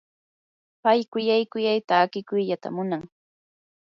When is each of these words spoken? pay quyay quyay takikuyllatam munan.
pay 0.83 0.99
quyay 1.11 1.43
quyay 1.51 1.79
takikuyllatam 1.89 2.73
munan. 2.75 3.03